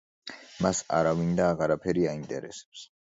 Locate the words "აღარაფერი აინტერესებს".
1.49-2.89